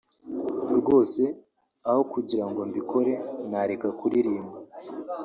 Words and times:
rwose 0.79 1.23
aho 1.89 2.01
kugira 2.13 2.43
ngo 2.49 2.59
mbikore 2.69 3.13
nareka 3.49 3.87
kuririmba 3.99 4.57